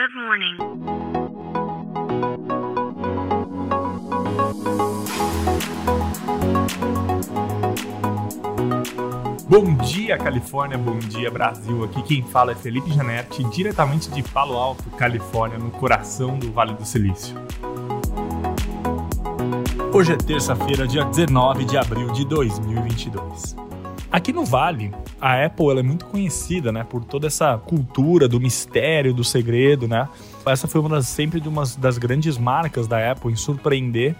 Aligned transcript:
Good 0.00 0.14
morning. 0.14 0.56
Bom 9.46 9.74
dia, 9.84 10.16
Califórnia, 10.16 10.78
bom 10.78 10.98
dia, 10.98 11.30
Brasil. 11.30 11.84
Aqui 11.84 12.02
quem 12.02 12.22
fala 12.22 12.52
é 12.52 12.54
Felipe 12.54 12.90
Janetti, 12.90 13.44
diretamente 13.50 14.10
de 14.10 14.22
Palo 14.22 14.56
Alto, 14.56 14.88
Califórnia, 14.96 15.58
no 15.58 15.70
coração 15.70 16.38
do 16.38 16.50
Vale 16.50 16.72
do 16.72 16.86
Silício. 16.86 17.36
Hoje 19.92 20.14
é 20.14 20.16
terça-feira, 20.16 20.88
dia 20.88 21.04
19 21.04 21.66
de 21.66 21.76
abril 21.76 22.10
de 22.12 22.24
2022. 22.24 23.69
Aqui 24.12 24.32
no 24.32 24.44
Vale, 24.44 24.92
a 25.20 25.44
Apple 25.44 25.78
é 25.78 25.82
muito 25.84 26.04
conhecida, 26.06 26.72
né, 26.72 26.82
por 26.82 27.04
toda 27.04 27.28
essa 27.28 27.56
cultura 27.58 28.26
do 28.26 28.40
mistério, 28.40 29.14
do 29.14 29.22
segredo, 29.22 29.86
né? 29.86 30.08
Essa 30.44 30.66
foi 30.66 30.80
uma 30.80 30.90
das 30.90 31.06
sempre 31.06 31.40
de 31.40 31.48
uma 31.48 31.62
das 31.78 31.96
grandes 31.96 32.36
marcas 32.36 32.88
da 32.88 33.12
Apple 33.12 33.30
em 33.30 33.36
surpreender, 33.36 34.16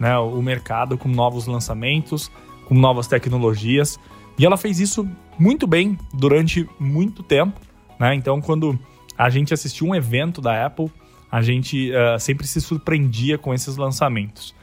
né, 0.00 0.16
o 0.18 0.40
mercado 0.40 0.96
com 0.96 1.08
novos 1.08 1.46
lançamentos, 1.46 2.30
com 2.64 2.74
novas 2.74 3.06
tecnologias. 3.06 4.00
E 4.38 4.46
ela 4.46 4.56
fez 4.56 4.80
isso 4.80 5.06
muito 5.38 5.66
bem 5.66 5.98
durante 6.14 6.66
muito 6.78 7.22
tempo, 7.22 7.60
né? 8.00 8.14
Então, 8.14 8.40
quando 8.40 8.78
a 9.18 9.28
gente 9.28 9.52
assistiu 9.52 9.86
um 9.86 9.94
evento 9.94 10.40
da 10.40 10.64
Apple, 10.64 10.90
a 11.30 11.42
gente 11.42 11.90
uh, 11.90 12.18
sempre 12.18 12.46
se 12.46 12.60
surpreendia 12.60 13.36
com 13.36 13.52
esses 13.52 13.76
lançamentos. 13.76 14.54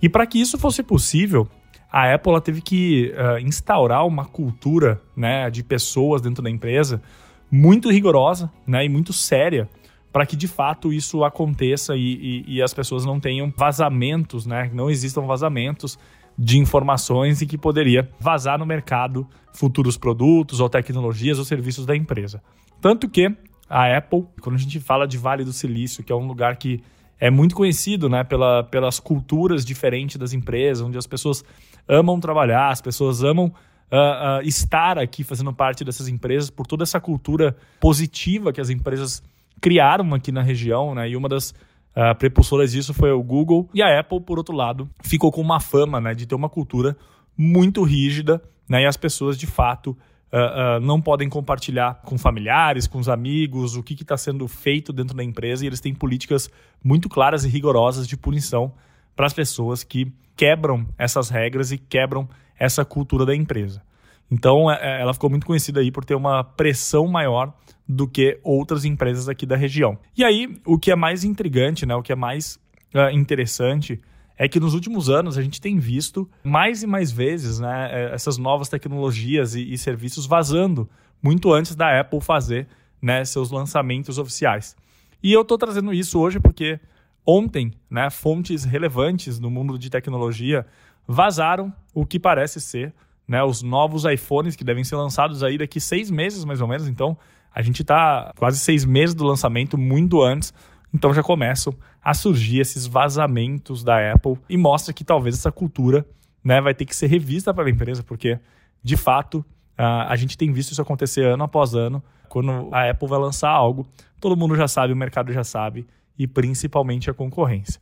E 0.00 0.08
para 0.08 0.26
que 0.26 0.40
isso 0.40 0.58
fosse 0.58 0.82
possível, 0.82 1.46
a 1.92 2.14
Apple 2.14 2.40
teve 2.40 2.62
que 2.62 3.12
uh, 3.12 3.38
instaurar 3.38 4.06
uma 4.06 4.24
cultura 4.24 4.98
né, 5.14 5.50
de 5.50 5.62
pessoas 5.62 6.22
dentro 6.22 6.42
da 6.42 6.48
empresa 6.48 7.02
muito 7.50 7.90
rigorosa 7.90 8.50
né, 8.66 8.82
e 8.86 8.88
muito 8.88 9.12
séria 9.12 9.68
para 10.10 10.24
que 10.24 10.34
de 10.34 10.48
fato 10.48 10.90
isso 10.90 11.22
aconteça 11.22 11.94
e, 11.94 12.44
e, 12.46 12.56
e, 12.56 12.62
as 12.62 12.72
pessoas 12.72 13.04
não 13.04 13.20
tenham 13.20 13.52
vazamentos, 13.54 14.46
né, 14.46 14.70
não 14.72 14.90
existam 14.90 15.22
vazamentos 15.22 15.98
de 16.38 16.58
informações 16.58 17.42
e 17.42 17.46
que 17.46 17.58
poderia 17.58 18.08
vazar 18.18 18.58
no 18.58 18.64
mercado 18.64 19.26
futuros 19.52 19.98
produtos 19.98 20.60
ou 20.60 20.68
tecnologias 20.70 21.38
ou 21.38 21.44
serviços 21.44 21.84
da 21.84 21.94
empresa. 21.94 22.42
Tanto 22.80 23.08
que 23.08 23.34
a 23.68 23.96
Apple, 23.96 24.24
quando 24.40 24.56
a 24.56 24.58
gente 24.58 24.80
fala 24.80 25.06
de 25.06 25.18
Vale 25.18 25.44
do 25.44 25.52
Silício, 25.52 26.02
que 26.02 26.12
é 26.12 26.16
um 26.16 26.26
lugar 26.26 26.56
que 26.56 26.82
é 27.22 27.30
muito 27.30 27.54
conhecido 27.54 28.08
né, 28.08 28.24
pela, 28.24 28.64
pelas 28.64 28.98
culturas 28.98 29.64
diferentes 29.64 30.16
das 30.16 30.32
empresas, 30.32 30.84
onde 30.84 30.98
as 30.98 31.06
pessoas 31.06 31.44
amam 31.86 32.18
trabalhar, 32.18 32.70
as 32.70 32.80
pessoas 32.80 33.22
amam 33.22 33.46
uh, 33.46 34.40
uh, 34.40 34.42
estar 34.42 34.98
aqui 34.98 35.22
fazendo 35.22 35.52
parte 35.52 35.84
dessas 35.84 36.08
empresas, 36.08 36.50
por 36.50 36.66
toda 36.66 36.82
essa 36.82 37.00
cultura 37.00 37.56
positiva 37.78 38.52
que 38.52 38.60
as 38.60 38.70
empresas 38.70 39.22
criaram 39.60 40.12
aqui 40.14 40.32
na 40.32 40.42
região, 40.42 40.96
né? 40.96 41.08
E 41.08 41.14
uma 41.14 41.28
das 41.28 41.50
uh, 41.50 42.12
prepulsoras 42.18 42.72
disso 42.72 42.92
foi 42.92 43.12
o 43.12 43.22
Google. 43.22 43.70
E 43.72 43.80
a 43.80 44.00
Apple, 44.00 44.20
por 44.20 44.36
outro 44.36 44.56
lado, 44.56 44.90
ficou 45.00 45.30
com 45.30 45.40
uma 45.40 45.60
fama 45.60 46.00
né, 46.00 46.14
de 46.14 46.26
ter 46.26 46.34
uma 46.34 46.48
cultura 46.48 46.96
muito 47.38 47.84
rígida, 47.84 48.42
né? 48.68 48.82
E 48.82 48.86
as 48.86 48.96
pessoas, 48.96 49.38
de 49.38 49.46
fato, 49.46 49.96
Uh, 50.32 50.80
não 50.80 50.98
podem 50.98 51.28
compartilhar 51.28 52.00
com 52.06 52.16
familiares, 52.16 52.86
com 52.86 52.98
os 52.98 53.08
amigos, 53.08 53.76
o 53.76 53.82
que 53.82 53.92
está 53.92 54.16
sendo 54.16 54.48
feito 54.48 54.90
dentro 54.90 55.14
da 55.14 55.22
empresa, 55.22 55.62
e 55.62 55.66
eles 55.66 55.80
têm 55.80 55.94
políticas 55.94 56.50
muito 56.82 57.06
claras 57.06 57.44
e 57.44 57.48
rigorosas 57.48 58.08
de 58.08 58.16
punição 58.16 58.72
para 59.14 59.26
as 59.26 59.34
pessoas 59.34 59.84
que 59.84 60.10
quebram 60.34 60.86
essas 60.96 61.28
regras 61.28 61.70
e 61.70 61.76
quebram 61.76 62.26
essa 62.58 62.84
cultura 62.84 63.26
da 63.26 63.36
empresa. 63.36 63.82
Então, 64.30 64.70
é, 64.70 64.78
é, 64.80 65.02
ela 65.02 65.12
ficou 65.12 65.28
muito 65.28 65.44
conhecida 65.44 65.80
aí 65.80 65.90
por 65.90 66.04
ter 66.04 66.14
uma 66.14 66.42
pressão 66.42 67.06
maior 67.06 67.52
do 67.86 68.08
que 68.08 68.40
outras 68.42 68.86
empresas 68.86 69.28
aqui 69.28 69.44
da 69.44 69.56
região. 69.56 69.98
E 70.16 70.24
aí, 70.24 70.58
o 70.64 70.78
que 70.78 70.90
é 70.90 70.96
mais 70.96 71.24
intrigante, 71.24 71.84
né, 71.84 71.94
o 71.94 72.02
que 72.02 72.12
é 72.12 72.16
mais 72.16 72.58
uh, 72.94 73.10
interessante 73.12 74.00
é 74.42 74.48
que 74.48 74.58
nos 74.58 74.74
últimos 74.74 75.08
anos 75.08 75.38
a 75.38 75.42
gente 75.42 75.60
tem 75.60 75.78
visto 75.78 76.28
mais 76.42 76.82
e 76.82 76.86
mais 76.86 77.12
vezes 77.12 77.60
né, 77.60 77.90
é, 77.92 78.12
essas 78.12 78.38
novas 78.38 78.68
tecnologias 78.68 79.54
e, 79.54 79.72
e 79.72 79.78
serviços 79.78 80.26
vazando 80.26 80.90
muito 81.22 81.52
antes 81.52 81.76
da 81.76 82.00
Apple 82.00 82.20
fazer 82.20 82.66
né, 83.00 83.24
seus 83.24 83.52
lançamentos 83.52 84.18
oficiais. 84.18 84.74
E 85.22 85.32
eu 85.32 85.42
estou 85.42 85.56
trazendo 85.56 85.94
isso 85.94 86.18
hoje 86.18 86.40
porque 86.40 86.80
ontem 87.24 87.72
né, 87.88 88.10
fontes 88.10 88.64
relevantes 88.64 89.38
no 89.38 89.48
mundo 89.48 89.78
de 89.78 89.88
tecnologia 89.88 90.66
vazaram 91.06 91.72
o 91.94 92.04
que 92.04 92.18
parece 92.18 92.60
ser 92.60 92.92
né, 93.28 93.44
os 93.44 93.62
novos 93.62 94.04
iPhones 94.04 94.56
que 94.56 94.64
devem 94.64 94.82
ser 94.82 94.96
lançados 94.96 95.44
aí 95.44 95.56
daqui 95.56 95.78
seis 95.78 96.10
meses 96.10 96.44
mais 96.44 96.60
ou 96.60 96.66
menos. 96.66 96.88
Então 96.88 97.16
a 97.54 97.62
gente 97.62 97.82
está 97.82 98.32
quase 98.36 98.58
seis 98.58 98.84
meses 98.84 99.14
do 99.14 99.22
lançamento, 99.22 99.78
muito 99.78 100.20
antes 100.20 100.52
então 100.92 101.12
já 101.14 101.22
começam 101.22 101.74
a 102.02 102.12
surgir 102.12 102.60
esses 102.60 102.86
vazamentos 102.86 103.82
da 103.82 104.12
Apple 104.12 104.38
e 104.48 104.56
mostra 104.56 104.92
que 104.92 105.04
talvez 105.04 105.36
essa 105.36 105.50
cultura 105.50 106.06
né, 106.44 106.60
vai 106.60 106.74
ter 106.74 106.84
que 106.84 106.94
ser 106.94 107.06
revista 107.06 107.54
pela 107.54 107.70
empresa, 107.70 108.02
porque 108.02 108.38
de 108.82 108.96
fato 108.96 109.44
a 109.76 110.14
gente 110.16 110.36
tem 110.36 110.52
visto 110.52 110.72
isso 110.72 110.82
acontecer 110.82 111.24
ano 111.24 111.44
após 111.44 111.74
ano. 111.74 112.02
Quando 112.28 112.68
a 112.72 112.90
Apple 112.90 113.08
vai 113.08 113.18
lançar 113.18 113.50
algo, 113.50 113.86
todo 114.20 114.36
mundo 114.36 114.54
já 114.54 114.68
sabe, 114.68 114.92
o 114.92 114.96
mercado 114.96 115.32
já 115.32 115.42
sabe, 115.42 115.86
e 116.18 116.26
principalmente 116.26 117.10
a 117.10 117.14
concorrência. 117.14 117.80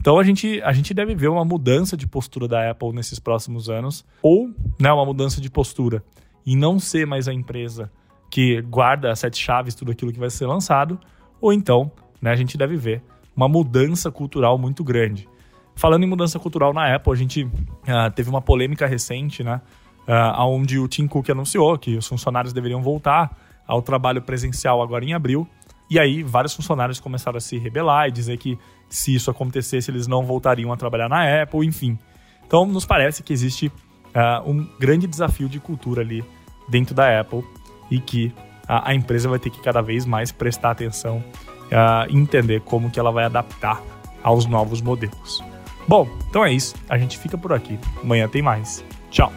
Então 0.00 0.18
a 0.18 0.22
gente, 0.22 0.60
a 0.62 0.72
gente 0.72 0.94
deve 0.94 1.14
ver 1.14 1.28
uma 1.28 1.44
mudança 1.44 1.96
de 1.96 2.06
postura 2.06 2.46
da 2.46 2.70
Apple 2.70 2.92
nesses 2.92 3.18
próximos 3.18 3.68
anos, 3.68 4.04
ou 4.22 4.50
né, 4.78 4.92
uma 4.92 5.04
mudança 5.04 5.40
de 5.40 5.50
postura 5.50 6.04
e 6.44 6.54
não 6.54 6.78
ser 6.78 7.06
mais 7.06 7.28
a 7.28 7.32
empresa 7.32 7.90
que 8.30 8.60
guarda 8.62 9.10
as 9.10 9.18
sete 9.18 9.42
chaves, 9.42 9.74
tudo 9.74 9.90
aquilo 9.90 10.12
que 10.12 10.18
vai 10.18 10.30
ser 10.30 10.46
lançado, 10.46 10.98
ou 11.40 11.52
então 11.52 11.90
né, 12.20 12.30
a 12.30 12.36
gente 12.36 12.56
deve 12.56 12.76
ver 12.76 13.02
uma 13.36 13.48
mudança 13.48 14.10
cultural 14.10 14.58
muito 14.58 14.82
grande. 14.82 15.28
Falando 15.74 16.02
em 16.02 16.06
mudança 16.06 16.38
cultural 16.38 16.72
na 16.72 16.94
Apple, 16.94 17.12
a 17.12 17.16
gente 17.16 17.44
uh, 17.44 18.10
teve 18.14 18.28
uma 18.28 18.42
polêmica 18.42 18.86
recente, 18.86 19.44
né, 19.44 19.60
uh, 20.08 20.42
onde 20.42 20.78
o 20.78 20.88
Tim 20.88 21.06
Cook 21.06 21.30
anunciou 21.30 21.78
que 21.78 21.96
os 21.96 22.06
funcionários 22.06 22.52
deveriam 22.52 22.82
voltar 22.82 23.36
ao 23.66 23.80
trabalho 23.80 24.20
presencial 24.22 24.82
agora 24.82 25.04
em 25.04 25.14
abril. 25.14 25.46
E 25.88 25.98
aí, 25.98 26.22
vários 26.22 26.54
funcionários 26.54 26.98
começaram 26.98 27.38
a 27.38 27.40
se 27.40 27.58
rebelar 27.58 28.08
e 28.08 28.10
dizer 28.10 28.36
que 28.38 28.58
se 28.88 29.14
isso 29.14 29.30
acontecesse, 29.30 29.90
eles 29.90 30.06
não 30.06 30.24
voltariam 30.24 30.72
a 30.72 30.76
trabalhar 30.76 31.08
na 31.08 31.42
Apple, 31.42 31.66
enfim. 31.66 31.98
Então, 32.46 32.66
nos 32.66 32.84
parece 32.84 33.22
que 33.22 33.32
existe 33.32 33.68
uh, 33.68 34.50
um 34.50 34.66
grande 34.78 35.06
desafio 35.06 35.48
de 35.48 35.60
cultura 35.60 36.02
ali 36.02 36.24
dentro 36.68 36.94
da 36.94 37.20
Apple 37.20 37.44
e 37.90 38.00
que 38.00 38.32
a, 38.66 38.90
a 38.90 38.94
empresa 38.94 39.28
vai 39.28 39.38
ter 39.38 39.50
que 39.50 39.60
cada 39.60 39.80
vez 39.80 40.04
mais 40.04 40.32
prestar 40.32 40.72
atenção 40.72 41.22
uh, 41.72 42.14
entender 42.16 42.60
como 42.60 42.90
que 42.90 42.98
ela 42.98 43.10
vai 43.10 43.24
adaptar 43.24 43.82
aos 44.22 44.46
novos 44.46 44.80
modelos. 44.80 45.42
Bom, 45.86 46.06
então 46.28 46.44
é 46.44 46.52
isso. 46.52 46.74
A 46.88 46.98
gente 46.98 47.18
fica 47.18 47.38
por 47.38 47.52
aqui. 47.52 47.78
Amanhã 48.02 48.28
tem 48.28 48.42
mais. 48.42 48.84
Tchau. 49.10 49.32